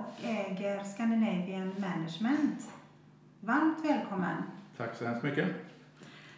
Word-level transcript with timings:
och 0.00 0.24
äger 0.24 0.84
Scandinavian 0.84 1.72
Management. 1.78 2.70
Varmt 3.40 3.84
välkommen! 3.84 4.36
Tack 4.76 4.96
så 4.96 5.04
hemskt 5.04 5.22
mycket! 5.22 5.48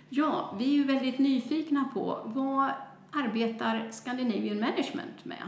Ja, 0.09 0.55
vi 0.59 0.65
är 0.65 0.73
ju 0.73 0.85
väldigt 0.85 1.19
nyfikna 1.19 1.85
på 1.95 2.19
vad 2.25 2.71
arbetar 3.13 3.89
Scandinavian 3.91 4.61
Management 4.61 5.25
med? 5.25 5.43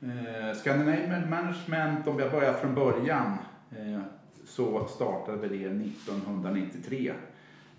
Eh, 0.00 0.56
Scandinavian 0.56 1.30
Management, 1.30 2.06
om 2.06 2.18
jag 2.18 2.30
börjar 2.30 2.52
från 2.52 2.74
början, 2.74 3.38
eh, 3.70 4.00
så 4.44 4.86
startade 4.86 5.48
vi 5.48 5.58
det 5.58 5.70
1993. 5.70 7.12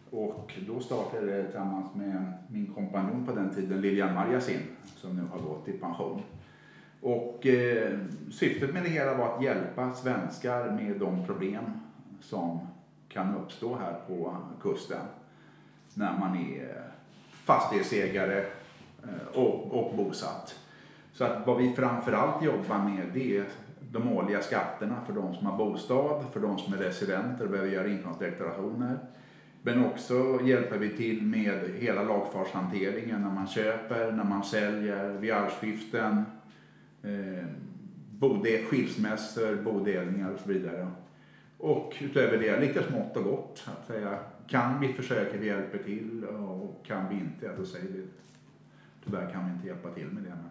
Och 0.09 0.54
då 0.68 0.79
startade 0.79 1.35
jag 1.35 1.45
tillsammans 1.45 1.95
med 1.95 2.34
min 2.48 2.73
kompanjon 2.73 3.26
på 3.26 3.32
den 3.32 3.55
tiden, 3.55 3.82
Lilian 3.82 4.16
Marjasin, 4.16 4.62
som 4.95 5.16
nu 5.16 5.23
har 5.32 5.40
gått 5.40 5.68
i 5.68 5.71
pension. 5.71 6.21
Och 7.01 7.47
eh, 7.47 7.97
syftet 8.31 8.73
med 8.73 8.83
det 8.83 8.89
hela 8.89 9.13
var 9.13 9.35
att 9.35 9.43
hjälpa 9.43 9.93
svenskar 9.93 10.71
med 10.71 10.99
de 10.99 11.25
problem 11.25 11.63
som 12.21 12.59
kan 13.09 13.35
uppstå 13.35 13.75
här 13.75 13.99
på 14.07 14.37
kusten 14.61 15.01
när 15.93 16.17
man 16.20 16.35
är 16.35 16.83
fastighetsägare 17.31 18.45
eh, 19.03 19.37
och, 19.37 19.71
och 19.71 19.95
bosatt. 19.97 20.59
Så 21.13 21.23
att 21.23 21.47
vad 21.47 21.57
vi 21.57 21.73
framförallt 21.73 22.43
jobbar 22.43 22.77
med 22.77 23.05
det 23.13 23.37
är 23.37 23.45
de 23.91 24.13
årliga 24.13 24.41
skatterna 24.41 24.95
för 25.05 25.13
de 25.13 25.35
som 25.35 25.48
har 25.48 25.57
bostad, 25.57 26.25
för 26.34 26.39
de 26.39 26.57
som 26.57 26.73
är 26.73 26.77
residenter 26.77 27.45
och 27.45 27.51
behöver 27.51 27.71
göra 27.71 27.87
inkomstdeklarationer. 27.87 28.99
Men 29.61 29.85
också 29.85 30.39
hjälper 30.43 30.77
vi 30.77 30.98
till 30.98 31.21
med 31.21 31.70
hela 31.79 32.04
lagfartshanteringen 32.04 33.21
när 33.21 33.32
man 33.32 33.48
köper, 33.48 34.11
när 34.11 34.23
man 34.23 34.43
säljer, 34.43 35.09
vid 35.09 35.32
arvsskiften, 35.32 36.26
eh, 37.03 37.45
bode, 38.20 38.63
skilsmässor, 38.63 39.55
bodelningar 39.55 40.31
och 40.31 40.40
så 40.40 40.49
vidare. 40.49 40.87
Och 41.57 41.95
utöver 41.99 42.37
det 42.37 42.59
lite 42.59 42.84
smått 42.84 43.17
och 43.17 43.23
gott. 43.23 43.63
Att 43.65 43.87
säga, 43.87 44.20
kan 44.48 44.79
vi 44.79 44.93
försöker 44.93 45.37
vi 45.37 45.48
hjälper 45.48 45.77
till 45.77 46.23
och 46.23 46.85
kan 46.85 47.09
vi 47.09 47.15
inte, 47.15 47.51
då 47.57 47.65
säger 47.65 47.87
vi 47.87 48.04
tyvärr 49.05 49.31
kan 49.31 49.45
vi 49.45 49.51
inte 49.51 49.67
hjälpa 49.67 49.89
till 49.89 50.07
med 50.07 50.23
det. 50.23 50.29
Men... 50.29 50.49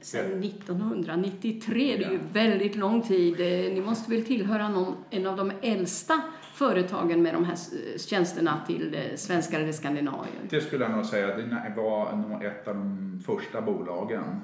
Sen 0.00 0.44
1993, 0.44 1.96
det 1.96 2.04
är 2.04 2.10
ju 2.10 2.18
väldigt 2.32 2.76
lång 2.76 3.02
tid. 3.02 3.40
Eh, 3.40 3.74
ni 3.74 3.80
måste 3.80 4.10
väl 4.10 4.24
tillhöra 4.24 4.68
någon, 4.68 4.94
en 5.10 5.26
av 5.26 5.36
de 5.36 5.52
äldsta 5.62 6.22
företagen 6.54 7.22
med 7.22 7.34
de 7.34 7.44
här 7.44 7.56
tjänsterna 7.98 8.60
till 8.66 8.94
eh, 8.94 9.16
svenskar 9.16 9.60
eller 9.60 9.72
skandinavier? 9.72 10.40
Det 10.50 10.60
skulle 10.60 10.84
jag 10.84 10.96
nog 10.96 11.06
säga. 11.06 11.36
Det 11.36 11.72
var 11.76 12.16
nog 12.16 12.44
ett 12.44 12.68
av 12.68 12.74
de 12.74 13.20
första 13.26 13.62
bolagen 13.62 14.40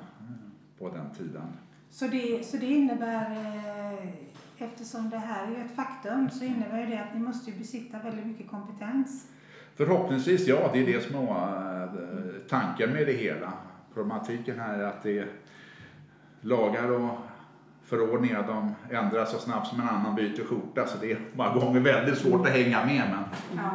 på 0.81 0.89
den 0.89 1.11
tiden. 1.19 1.47
Så 1.91 2.07
det, 2.07 2.47
så 2.47 2.57
det 2.57 2.67
innebär 2.67 3.37
eftersom 4.59 5.11
det 5.11 5.19
här 5.19 5.53
är 5.53 5.65
ett 5.65 5.77
faktum 5.77 6.31
så 6.31 6.45
innebär 6.45 6.87
det 6.87 6.99
att 6.99 7.15
ni 7.15 7.21
måste 7.21 7.53
besitta 7.53 7.99
väldigt 7.99 8.27
mycket 8.27 8.51
kompetens. 8.51 9.27
Förhoppningsvis 9.77 10.47
ja, 10.49 10.71
det 10.73 10.79
är 10.79 10.87
det 10.87 11.01
som 11.01 11.15
är 11.15 11.85
eh, 11.85 12.49
tanken 12.49 12.91
med 12.91 13.07
det 13.07 13.13
hela. 13.13 13.53
Problematiken 13.95 14.61
här 14.61 14.79
är 14.79 14.85
att 14.85 15.03
det 15.03 15.19
är 15.19 15.29
lagar 16.41 16.91
och 16.91 17.19
förordningar 17.85 18.47
de 18.47 18.75
ändras 18.97 19.33
så 19.33 19.39
snabbt 19.39 19.67
som 19.67 19.81
en 19.81 19.89
annan 19.89 20.15
byter 20.15 20.45
skjorta 20.45 20.87
så 20.87 20.99
det 20.99 21.13
är 21.13 21.19
många 21.35 21.55
gånger 21.55 21.81
väldigt 21.81 22.19
svårt 22.19 22.47
att 22.47 22.53
hänga 22.53 22.87
med. 22.87 23.05
Men 23.11 23.25
ja. 23.57 23.71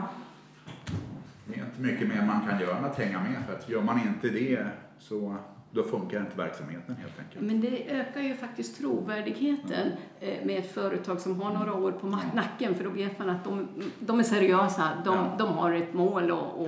Det 1.45 1.59
är 1.59 1.65
inte 1.65 1.81
mycket 1.81 2.07
mer 2.07 2.25
man 2.25 2.47
kan 2.49 2.59
göra 2.59 2.77
än 2.77 2.85
att 2.85 2.97
hänga 2.97 3.19
med 3.19 3.37
för 3.47 3.53
att 3.53 3.69
gör 3.69 3.81
man 3.81 3.99
inte 3.99 4.29
det 4.29 4.65
så 4.99 5.37
då 5.75 5.83
funkar 5.83 6.19
inte 6.19 6.37
verksamheten 6.37 6.95
helt 6.95 7.19
enkelt. 7.19 7.41
Men 7.41 7.61
det 7.61 7.89
ökar 7.89 8.21
ju 8.21 8.35
faktiskt 8.35 8.77
trovärdigheten 8.77 9.91
mm. 10.21 10.47
med 10.47 10.59
ett 10.59 10.73
företag 10.73 11.19
som 11.19 11.41
har 11.41 11.53
några 11.53 11.73
år 11.73 11.91
på 11.91 12.07
nacken 12.07 12.75
för 12.75 12.83
då 12.83 12.89
vet 12.89 13.19
man 13.19 13.29
att 13.29 13.43
de, 13.43 13.67
de 13.99 14.19
är 14.19 14.23
seriösa, 14.23 14.89
de, 15.05 15.15
ja. 15.15 15.35
de 15.39 15.47
har 15.53 15.73
ett 15.73 15.93
mål 15.93 16.31
och, 16.31 16.61
och, 16.61 16.67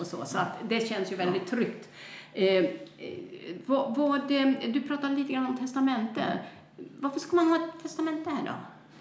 och, 0.00 0.06
så. 0.06 0.24
Så 0.24 0.38
att 0.38 0.58
det 0.68 0.88
känns 0.88 1.12
ju 1.12 1.16
väldigt 1.16 1.42
ja. 1.44 1.56
tryggt. 1.56 1.88
Eh, 2.32 2.46
eh 2.46 2.70
vad, 3.66 3.96
vad, 3.96 4.28
du 4.72 4.80
pratade 4.88 5.14
lite 5.14 5.32
grann 5.32 5.46
om 5.46 5.58
testamente. 5.58 6.22
Varför 7.00 7.20
ska 7.20 7.36
man 7.36 7.46
ha 7.46 7.56
ett 7.56 7.82
testamente 7.82 8.30
här 8.30 8.42
då? 8.44 8.52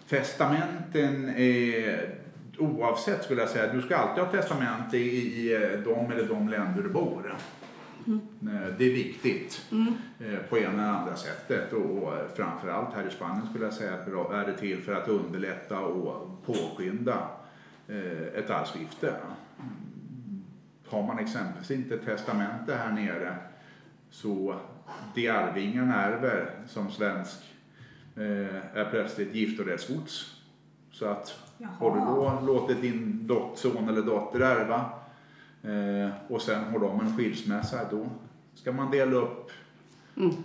Testamenten 0.09 1.29
är 1.29 2.15
oavsett 2.57 3.23
skulle 3.23 3.41
jag 3.41 3.49
säga, 3.49 3.73
du 3.73 3.81
ska 3.81 3.95
alltid 3.95 4.23
ha 4.23 4.31
testamente 4.31 4.97
i 4.97 5.49
de 5.85 6.11
eller 6.11 6.27
de 6.27 6.49
länder 6.49 6.83
du 6.83 6.89
bor. 6.89 7.35
Mm. 8.07 8.21
Det 8.77 8.85
är 8.85 8.93
viktigt 8.93 9.65
mm. 9.71 9.93
Eh, 10.19 10.39
på 10.49 10.57
ena 10.57 10.71
eller 10.73 10.99
andra 10.99 11.15
sättet 11.15 11.73
och 11.73 12.13
framförallt 12.35 12.95
här 12.95 13.07
i 13.07 13.11
Spanien 13.11 13.47
skulle 13.49 13.65
jag 13.65 13.73
säga 13.73 13.93
är 13.93 14.45
det 14.45 14.57
till 14.57 14.81
för 14.81 14.93
att 14.93 15.07
underlätta 15.07 15.79
och 15.79 16.45
påskynda 16.45 17.27
eh, 17.87 18.39
ett 18.39 18.49
arvsskifte. 18.49 19.07
Mm. 19.07 20.43
Har 20.87 21.03
man 21.03 21.19
exempelvis 21.19 21.71
inte 21.71 21.97
testamente 21.97 22.75
här 22.75 22.91
nere 22.91 23.35
så 24.09 24.55
det 25.15 25.29
arvingarna 25.29 26.03
ärver 26.03 26.49
som 26.67 26.91
svensk 26.91 27.39
är 28.73 28.89
plötsligt 28.89 29.35
giftorättsgods. 29.35 30.35
Så 30.91 31.05
att 31.05 31.39
Jaha. 31.57 31.71
har 31.79 31.95
du 31.95 31.99
då 31.99 32.53
låtit 32.53 32.81
din 32.81 33.29
son 33.55 33.89
eller 33.89 34.01
dotter 34.01 34.39
ärva 34.39 34.89
Eh, 35.67 36.09
och 36.27 36.41
sen 36.41 36.63
har 36.63 36.79
de 36.79 36.99
en 36.99 37.17
skilsmässa, 37.17 37.79
då 37.91 38.09
ska 38.53 38.71
man 38.71 38.91
dela 38.91 39.15
upp 39.15 39.51
mm. 40.17 40.35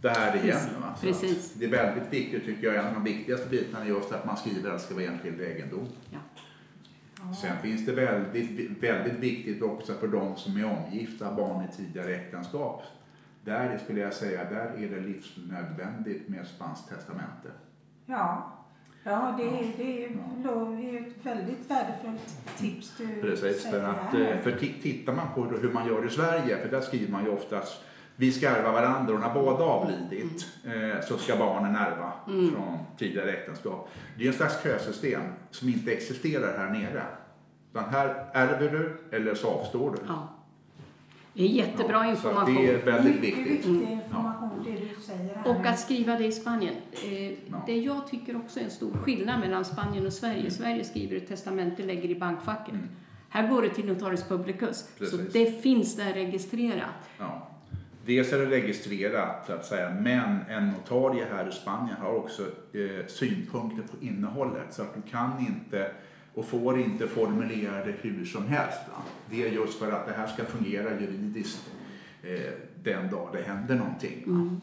det 0.00 0.08
här 0.08 0.44
igen. 0.44 0.60
Precis. 1.00 1.54
Det 1.54 1.64
är 1.64 1.70
väldigt 1.70 2.12
viktigt 2.12 2.44
tycker 2.44 2.66
jag, 2.66 2.76
en 2.76 2.86
av 2.86 2.94
de 2.94 3.04
viktigaste 3.04 3.48
bitarna 3.48 3.84
är 3.84 3.88
just 3.88 4.12
att 4.12 4.26
man 4.26 4.36
skriver 4.36 4.70
att 4.70 4.78
det 4.78 4.84
ska 4.84 4.94
vara 4.94 5.04
enskild 5.04 5.40
egendom. 5.40 5.86
Ja. 6.10 6.18
Sen 7.34 7.56
finns 7.62 7.86
det 7.86 7.92
väldigt, 7.92 8.82
väldigt 8.82 9.18
viktigt 9.18 9.62
också 9.62 9.94
för 9.94 10.08
de 10.08 10.36
som 10.36 10.56
är 10.56 10.64
omgifta, 10.64 11.34
barn 11.34 11.64
i 11.64 11.76
tidigare 11.76 12.14
äktenskap. 12.14 12.82
Där 13.44 13.78
skulle 13.78 14.00
jag 14.00 14.14
säga, 14.14 14.50
där 14.50 14.84
är 14.84 14.88
det 14.88 15.00
livsnödvändigt 15.00 16.28
med 16.28 16.46
spanskt 16.46 16.88
testamente. 16.88 17.50
Ja, 18.06 18.52
Ja, 19.06 19.34
det, 19.38 19.44
är, 19.44 19.72
det 19.76 20.04
är 20.04 21.00
ett 21.00 21.26
väldigt 21.26 21.70
värdefullt 21.70 22.58
tips 22.58 22.92
du 22.98 23.20
Precis, 23.20 23.70
för, 23.70 23.82
att, 23.82 24.14
eh, 24.14 24.38
för 24.42 24.52
tittar 24.82 25.12
man 25.12 25.26
på 25.34 25.44
hur 25.44 25.72
man 25.72 25.86
gör 25.86 26.06
i 26.06 26.10
Sverige, 26.10 26.58
för 26.62 26.68
där 26.70 26.80
skriver 26.80 27.12
man 27.12 27.24
ju 27.24 27.30
oftast 27.30 27.80
vi 28.16 28.32
ska 28.32 28.48
ärva 28.48 28.72
varandra 28.72 29.14
och 29.14 29.20
när 29.20 29.34
båda 29.34 29.64
avlidit 29.64 30.46
mm. 30.64 31.02
så 31.02 31.18
ska 31.18 31.36
barnen 31.36 31.76
ärva 31.76 32.12
mm. 32.28 32.52
från 32.52 32.78
tidigare 32.98 33.32
äktenskap. 33.32 33.88
Det 34.18 34.24
är 34.24 34.28
en 34.28 34.34
slags 34.34 34.62
kösystem 34.62 35.22
som 35.50 35.68
inte 35.68 35.92
existerar 35.92 36.58
här 36.58 36.70
nere. 36.70 37.02
Utan 37.70 37.84
här 37.90 38.26
ärver 38.32 38.70
du 38.70 39.16
eller 39.16 39.34
så 39.34 39.48
avstår 39.48 39.90
du. 39.90 39.98
Ja. 40.08 40.28
Det 41.32 41.42
är 41.42 41.48
jättebra 41.48 42.04
ja, 42.04 42.10
information. 42.10 42.54
det 42.54 42.70
är 42.70 42.84
väldigt 42.84 43.20
viktigt. 43.20 43.48
Mycket 43.48 43.66
viktig 43.66 43.92
information, 43.92 44.64
det 44.64 44.70
du 44.70 45.02
säger 45.02 45.23
här. 45.23 45.23
Och 45.44 45.66
att 45.66 45.80
skriva 45.80 46.18
det 46.18 46.26
i 46.26 46.32
Spanien. 46.32 46.74
Eh. 46.92 47.32
Det 47.66 47.76
jag 47.76 48.08
tycker 48.08 48.36
också 48.36 48.60
är 48.60 48.64
en 48.64 48.70
stor 48.70 48.92
skillnad 48.92 49.40
mellan 49.40 49.64
Spanien 49.64 50.06
och 50.06 50.12
Sverige. 50.12 50.38
Mm. 50.38 50.50
Sverige 50.50 50.84
skriver 50.84 51.16
ett 51.16 51.28
testamente, 51.28 51.82
lägger 51.82 52.08
i 52.08 52.14
bankfacket. 52.14 52.74
Mm. 52.74 52.88
Här 53.28 53.48
går 53.48 53.62
det 53.62 53.68
till 53.68 53.86
Notarius 53.86 54.28
Publicus. 54.28 54.88
Precis. 54.98 55.10
Så 55.10 55.38
det 55.38 55.62
finns 55.62 55.96
där 55.96 56.12
registrerat. 56.12 57.10
Ja. 57.18 57.48
Dels 58.06 58.32
är 58.32 58.38
det 58.38 58.46
registrerat, 58.46 59.46
så 59.46 59.52
att 59.52 59.66
säga, 59.66 59.90
men 60.00 60.38
en 60.48 60.68
notarie 60.68 61.26
här 61.32 61.48
i 61.48 61.52
Spanien 61.52 61.96
har 61.96 62.16
också 62.16 62.42
eh, 62.42 63.06
synpunkter 63.06 63.82
på 63.82 64.04
innehållet. 64.04 64.74
Så 64.74 64.82
att 64.82 64.94
du 64.94 65.10
kan 65.10 65.38
inte 65.38 65.90
och 66.34 66.44
får 66.44 66.80
inte 66.80 67.06
formulera 67.06 67.84
det 67.84 67.94
hur 68.00 68.24
som 68.24 68.46
helst. 68.46 68.78
Va? 68.90 69.02
Det 69.30 69.48
är 69.48 69.52
just 69.52 69.78
för 69.78 69.92
att 69.92 70.06
det 70.06 70.12
här 70.12 70.26
ska 70.26 70.44
fungera 70.44 71.00
juridiskt 71.00 71.70
eh, 72.22 72.52
den 72.82 73.10
dag 73.10 73.28
det 73.32 73.42
händer 73.42 73.74
någonting. 73.74 74.22
Mm. 74.26 74.60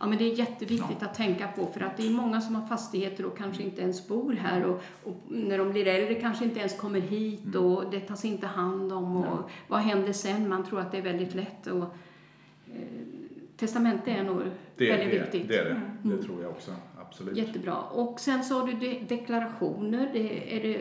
Ja, 0.00 0.06
men 0.06 0.18
det 0.18 0.24
är 0.24 0.34
jätteviktigt 0.34 0.96
ja. 1.00 1.06
att 1.06 1.14
tänka 1.14 1.48
på 1.48 1.66
för 1.66 1.80
att 1.80 1.96
det 1.96 2.06
är 2.06 2.10
många 2.10 2.40
som 2.40 2.54
har 2.54 2.66
fastigheter 2.66 3.26
och 3.26 3.38
kanske 3.38 3.62
inte 3.62 3.82
ens 3.82 4.08
bor 4.08 4.32
här 4.32 4.64
och, 4.64 4.82
och 5.04 5.16
när 5.28 5.58
de 5.58 5.70
blir 5.70 5.86
äldre 5.86 6.14
kanske 6.14 6.44
inte 6.44 6.58
ens 6.58 6.76
kommer 6.76 7.00
hit 7.00 7.44
mm. 7.44 7.64
och 7.64 7.90
det 7.90 8.00
tas 8.00 8.24
inte 8.24 8.46
hand 8.46 8.92
om 8.92 9.16
och 9.16 9.26
ja. 9.26 9.48
vad 9.68 9.80
händer 9.80 10.12
sen? 10.12 10.48
Man 10.48 10.66
tror 10.66 10.80
att 10.80 10.92
det 10.92 10.98
är 10.98 11.02
väldigt 11.02 11.34
lätt 11.34 11.66
och 11.66 11.84
eh, 12.74 12.80
testamente 13.56 14.10
är 14.10 14.22
nog 14.22 14.42
det, 14.76 14.90
väldigt 14.90 15.10
det, 15.10 15.18
viktigt. 15.18 15.48
Det 15.48 15.56
är 15.56 15.64
det, 15.64 15.70
mm. 15.70 15.90
det 16.02 16.22
tror 16.22 16.42
jag 16.42 16.50
också 16.50 16.70
absolut. 17.00 17.36
Jättebra. 17.36 17.76
Och 17.76 18.20
sen 18.20 18.42
har 18.50 18.66
du 18.66 18.72
de 18.72 19.04
deklarationer. 19.08 20.10
Det, 20.12 20.56
är 20.56 20.62
det 20.62 20.78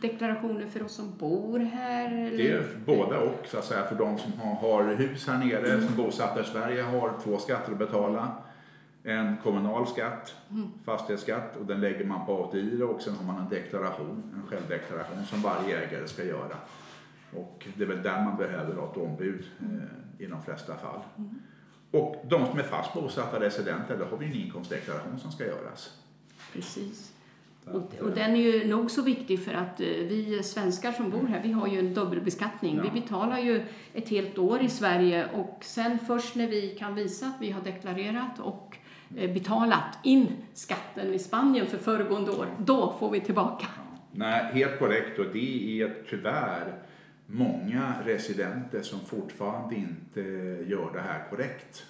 deklarationer 0.00 0.66
för 0.66 0.82
oss 0.82 0.92
som 0.94 1.16
bor 1.18 1.58
här? 1.58 2.26
Eller? 2.26 2.38
Det 2.38 2.50
är 2.50 2.64
både 2.86 3.18
och. 3.18 3.46
Så 3.46 3.58
att 3.58 3.64
säga. 3.64 3.84
För 3.84 3.96
de 3.96 4.18
som 4.18 4.32
har, 4.40 4.54
har 4.54 4.94
hus 4.94 5.26
här 5.26 5.38
nere, 5.38 5.72
mm. 5.72 5.86
som 5.86 5.96
bosatta 5.96 6.40
i 6.40 6.44
Sverige, 6.44 6.82
har 6.82 7.12
två 7.24 7.38
skatter 7.38 7.72
att 7.72 7.78
betala. 7.78 8.28
En 9.02 9.36
kommunal 9.42 9.86
skatt, 9.86 10.34
mm. 10.50 10.68
fastighetsskatt, 10.84 11.56
och 11.56 11.66
den 11.66 11.80
lägger 11.80 12.04
man 12.04 12.26
på 12.26 12.44
ATI 12.44 12.82
och 12.82 13.02
sen 13.02 13.14
har 13.14 13.24
man 13.24 13.38
en 13.38 13.48
deklaration, 13.48 14.32
en 14.36 14.46
självdeklaration 14.46 15.24
som 15.26 15.42
varje 15.42 15.78
ägare 15.78 16.08
ska 16.08 16.24
göra. 16.24 16.56
Och 17.36 17.66
det 17.76 17.84
är 17.84 17.88
väl 17.88 18.02
där 18.02 18.24
man 18.24 18.36
behöver 18.36 18.74
ha 18.74 18.90
ett 18.90 18.96
ombud 18.96 19.44
eh, 19.60 20.24
i 20.24 20.26
de 20.26 20.42
flesta 20.42 20.76
fall. 20.76 21.00
Mm. 21.18 21.34
Och 21.90 22.24
de 22.28 22.46
som 22.46 22.58
är 22.58 22.62
fast 22.62 22.94
bosatta 22.94 23.40
residenter, 23.40 23.98
då 23.98 24.04
har 24.04 24.16
vi 24.16 24.26
en 24.26 24.32
inkomstdeklaration 24.32 25.18
som 25.18 25.32
ska 25.32 25.46
göras. 25.46 25.98
Precis. 26.52 27.12
Och, 27.64 27.94
och, 28.00 28.10
den 28.14 28.30
är 28.30 28.40
ju 28.40 28.68
nog 28.68 28.90
så 28.90 29.02
viktig 29.02 29.44
för 29.44 29.54
att 29.54 29.80
eh, 29.80 29.86
vi 29.86 30.42
svenskar 30.42 30.92
som 30.92 31.10
bor 31.10 31.26
här, 31.26 31.42
vi 31.42 31.52
har 31.52 31.66
ju 31.66 31.78
en 31.78 31.94
dubbelbeskattning. 31.94 32.76
Ja. 32.76 32.82
Vi 32.82 33.00
betalar 33.00 33.38
ju 33.38 33.62
ett 33.94 34.08
helt 34.08 34.38
år 34.38 34.62
i 34.62 34.68
Sverige 34.68 35.28
och 35.34 35.58
sen 35.60 35.98
först 36.06 36.34
när 36.34 36.48
vi 36.48 36.68
kan 36.78 36.94
visa 36.94 37.26
att 37.26 37.36
vi 37.40 37.50
har 37.50 37.62
deklarerat 37.62 38.38
och 38.38 38.76
eh, 39.16 39.32
betalat 39.32 39.98
in 40.04 40.26
skatten 40.54 41.14
i 41.14 41.18
Spanien 41.18 41.66
för 41.66 41.78
föregående 41.78 42.30
år, 42.30 42.46
då 42.58 42.96
får 42.98 43.10
vi 43.10 43.20
tillbaka. 43.20 43.66
Ja. 43.76 43.82
Nej, 44.12 44.50
helt 44.52 44.78
korrekt 44.78 45.18
och 45.18 45.26
det 45.32 45.82
är 45.82 45.94
tyvärr 46.10 46.74
många 47.26 47.94
residenter 48.04 48.82
som 48.82 49.00
fortfarande 49.00 49.74
inte 49.74 50.20
gör 50.70 50.92
det 50.92 51.00
här 51.00 51.30
korrekt. 51.30 51.86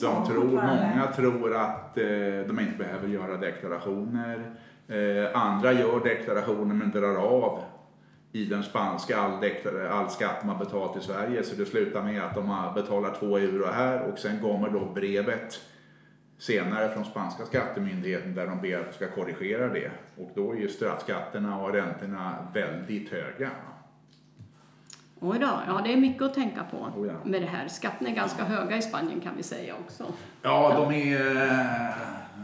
De 0.00 0.26
tror, 0.26 0.44
många 0.44 1.12
tror 1.16 1.56
att 1.56 1.98
eh, 1.98 2.04
de 2.46 2.58
inte 2.60 2.78
behöver 2.78 3.08
göra 3.08 3.36
deklarationer. 3.36 4.50
Eh, 4.88 5.42
andra 5.42 5.72
gör 5.72 6.04
deklarationer 6.04 6.74
men 6.74 6.90
drar 6.90 7.16
av 7.16 7.60
i 8.32 8.44
den 8.44 8.62
spanska 8.62 9.16
all, 9.16 9.44
all 9.90 10.10
skatt 10.10 10.44
man 10.44 10.58
betalat 10.58 10.96
i 10.96 11.00
Sverige. 11.00 11.42
Så 11.42 11.56
det 11.56 11.66
slutar 11.66 12.02
med 12.02 12.22
att 12.22 12.34
de 12.34 12.48
har 12.48 12.74
betalat 12.74 13.20
två 13.20 13.38
euro 13.38 13.66
här 13.66 14.02
och 14.12 14.18
sen 14.18 14.40
kommer 14.40 14.70
då 14.70 14.84
brevet 14.94 15.60
senare 16.38 16.88
från 16.88 17.04
spanska 17.04 17.44
skattemyndigheten 17.44 18.34
där 18.34 18.46
de 18.46 18.60
ber 18.60 18.80
att 18.80 18.94
ska 18.94 19.10
korrigera 19.10 19.68
det. 19.68 19.90
Och 20.16 20.30
då 20.34 20.52
är 20.52 20.56
ju 20.56 20.68
straffskatterna 20.68 21.60
och 21.60 21.72
räntorna 21.72 22.46
väldigt 22.54 23.12
höga. 23.12 23.50
Oj 25.24 25.38
då, 25.38 25.60
ja 25.66 25.80
det 25.84 25.92
är 25.92 25.96
mycket 25.96 26.22
att 26.22 26.34
tänka 26.34 26.64
på 26.64 26.76
oh 26.76 27.06
ja. 27.06 27.12
med 27.24 27.42
det 27.42 27.48
här. 27.48 27.68
Skatterna 27.68 28.10
är 28.10 28.14
ganska 28.14 28.44
höga 28.44 28.76
i 28.76 28.82
Spanien 28.82 29.20
kan 29.20 29.36
vi 29.36 29.42
säga 29.42 29.74
också. 29.84 30.04
Ja, 30.42 30.74
de, 30.76 30.94
är, 30.94 31.44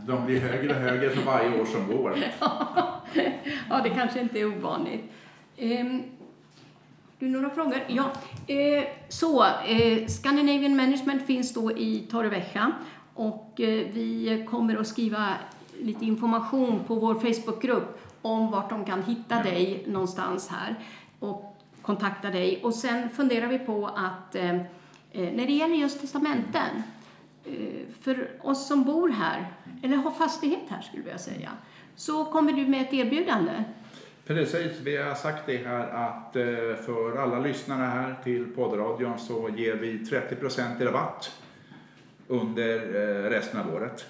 de 0.06 0.26
blir 0.26 0.40
högre 0.40 0.75
och 0.75 0.80
högre 0.80 1.10
för 1.10 1.22
varje 1.22 1.60
år 1.60 1.64
som 1.64 1.96
går. 1.96 2.19
ja, 3.70 3.80
det 3.82 3.90
kanske 3.90 4.20
inte 4.20 4.40
är 4.40 4.46
ovanligt. 4.46 5.12
Um, 5.58 6.02
du, 7.19 7.28
några 7.28 7.50
frågor? 7.50 7.80
Ja, 7.86 8.10
eh, 8.46 8.84
så 9.08 9.44
eh, 9.44 10.06
Scandinavian 10.06 10.76
Management 10.76 11.26
finns 11.26 11.54
då 11.54 11.72
i 11.72 12.06
Torrevieja 12.10 12.72
och 13.14 13.60
eh, 13.60 13.86
vi 13.92 14.46
kommer 14.50 14.76
att 14.76 14.86
skriva 14.86 15.28
lite 15.81 16.04
information 16.04 16.84
på 16.86 16.94
vår 16.94 17.14
Facebookgrupp 17.14 18.00
om 18.22 18.50
vart 18.50 18.70
de 18.70 18.84
kan 18.84 19.02
hitta 19.02 19.42
dig 19.42 19.84
någonstans 19.86 20.48
här. 20.48 20.74
Och 21.19 21.57
kontakta 21.88 22.31
dig. 22.31 22.61
Och 22.62 22.75
sen 22.75 23.11
funderar 23.11 23.46
vi 23.46 23.58
på 23.58 23.87
att 23.87 24.35
eh, 24.35 24.55
eh, 24.55 24.62
när 25.12 25.46
det 25.46 25.52
gäller 25.52 25.75
just 25.75 26.00
testamenten, 26.00 26.82
eh, 27.44 27.52
för 28.00 28.31
oss 28.40 28.69
som 28.69 28.85
bor 28.85 29.08
här, 29.08 29.46
eller 29.82 29.96
har 29.96 30.11
fastighet 30.11 30.62
här 30.69 30.82
skulle 30.82 31.11
jag 31.11 31.20
säga, 31.20 31.50
så 31.96 32.25
kommer 32.25 32.52
du 32.52 32.67
med 32.67 32.82
ett 32.82 32.93
erbjudande. 32.93 33.64
Precis, 34.26 34.81
vi 34.82 34.96
har 34.96 35.14
sagt 35.14 35.46
det 35.46 35.56
här 35.56 35.88
att 35.88 36.37
eh, 36.37 36.85
för 36.87 37.17
alla 37.23 37.40
lyssnare 37.40 37.87
här 37.87 38.17
till 38.25 38.46
poddradion 38.55 39.19
så 39.19 39.50
ger 39.56 39.75
vi 39.75 39.99
30 39.99 40.34
i 40.81 40.84
rabatt 40.84 41.32
under 42.26 42.76
eh, 42.76 43.31
resten 43.31 43.61
av 43.61 43.75
året. 43.75 44.06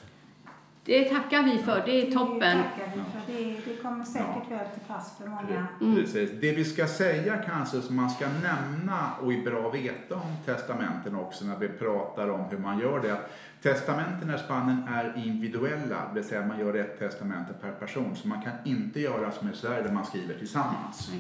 Det 0.89 1.05
tackar 1.05 1.43
vi 1.43 1.59
för, 1.59 1.83
det 1.87 2.07
är 2.07 2.11
toppen. 2.11 2.41
Det 2.41 2.63
tackar 2.63 2.93
vi 2.95 3.03
för, 3.03 3.33
det, 3.33 3.61
det 3.71 3.83
kommer 3.83 4.05
säkert 4.05 4.43
ja. 4.51 4.57
väl 4.57 4.67
till 4.75 4.83
pass 4.89 5.19
för 5.19 5.29
många. 5.29 5.67
Mm. 5.81 5.97
Precis. 5.97 6.31
Det 6.41 6.53
vi 6.53 6.65
ska 6.65 6.87
säga 6.87 7.37
kanske 7.37 7.81
som 7.81 7.97
man 7.97 8.11
ska 8.11 8.27
nämna 8.29 9.11
och 9.23 9.33
är 9.33 9.43
bra 9.43 9.69
att 9.69 9.75
veta 9.75 10.15
om 10.15 10.37
testamenten 10.47 11.17
också 11.17 11.45
när 11.45 11.57
vi 11.57 11.69
pratar 11.69 12.31
om 12.31 12.41
hur 12.41 12.59
man 12.59 12.79
gör 12.79 13.01
det. 13.01 13.17
Testamenten 13.63 14.35
i 14.35 14.39
Spanien 14.39 14.89
är 14.89 15.23
individuella, 15.27 15.97
det 16.09 16.15
vill 16.15 16.25
säga 16.25 16.47
man 16.47 16.59
gör 16.59 16.75
ett 16.75 16.99
testamente 16.99 17.53
per 17.53 17.73
person. 17.73 18.17
Så 18.17 18.29
man 18.29 18.43
kan 18.43 18.53
inte 18.65 19.01
göra 19.01 19.33
som 19.33 19.51
i 19.51 19.57
Sverige 19.57 19.83
där 19.83 19.93
man 19.93 20.05
skriver 20.05 20.35
tillsammans. 20.35 21.11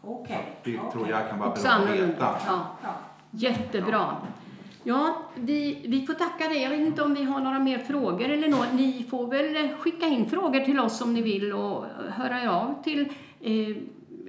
Okej. 0.00 0.58
Okay. 0.62 0.72
Det 0.72 0.92
tror 0.92 1.08
jag 1.08 1.28
kan 1.28 1.38
vara 1.38 1.50
bra 1.50 1.70
att 1.70 1.90
veta. 1.90 2.36
Ja. 2.46 2.66
Jättebra. 3.30 4.16
Ja, 4.82 5.25
vi, 5.36 5.86
vi 5.88 6.06
får 6.06 6.14
tacka 6.14 6.48
dig. 6.48 6.62
Jag 6.62 6.70
vet 6.70 6.80
inte 6.80 7.02
om 7.02 7.14
vi 7.14 7.24
har 7.24 7.40
några 7.40 7.58
mer 7.58 7.78
frågor 7.78 8.28
eller 8.28 8.48
något. 8.48 8.72
Ni 8.72 9.06
får 9.10 9.26
väl 9.26 9.68
skicka 9.68 10.06
in 10.06 10.30
frågor 10.30 10.60
till 10.60 10.80
oss 10.80 11.00
om 11.00 11.14
ni 11.14 11.22
vill 11.22 11.52
och 11.52 11.84
höra 12.10 12.52
av 12.52 12.82
till 12.82 13.00
eh, 13.40 13.76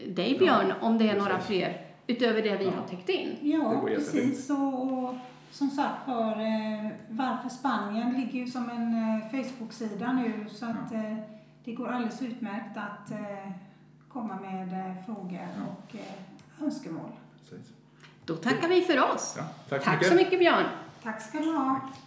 dig 0.08 0.38
Björn 0.40 0.68
ja, 0.70 0.76
om 0.82 0.98
det 0.98 1.04
är 1.04 1.08
precis. 1.08 1.24
några 1.24 1.40
fler 1.40 1.82
utöver 2.08 2.42
det 2.42 2.58
vi 2.58 2.66
ja. 2.66 2.72
har 2.72 2.88
täckt 2.88 3.10
in. 3.10 3.36
Ja, 3.42 3.82
precis. 3.86 4.50
Och, 4.50 4.94
och 4.94 5.16
som 5.52 5.70
sagt 5.70 6.08
var, 6.08 6.32
eh, 6.32 6.92
Varför 7.10 7.50
Spanien 7.50 8.14
ligger 8.14 8.40
ju 8.40 8.48
som 8.48 8.70
en 8.70 8.94
eh, 8.94 9.30
Facebook-sida 9.32 10.14
nu 10.14 10.46
så 10.50 10.66
att 10.66 10.92
ja. 10.92 10.98
eh, 10.98 11.18
det 11.64 11.72
går 11.72 11.88
alldeles 11.88 12.22
utmärkt 12.22 12.78
att 12.78 13.12
eh, 13.12 13.52
komma 14.08 14.40
med 14.42 14.74
eh, 14.74 15.06
frågor 15.06 15.48
och 15.68 15.96
önskemål. 16.66 17.12
Precis. 17.40 17.74
Då 18.26 18.36
tackar 18.36 18.68
vi 18.68 18.82
för 18.82 19.14
oss. 19.14 19.36
Ja, 19.38 19.44
tack, 19.70 19.84
tack 19.84 20.06
så 20.06 20.16
mycket 20.16 20.40
Björn. 20.40 20.66
Tack 21.08 21.22
ska 21.22 21.40
du. 21.40 22.07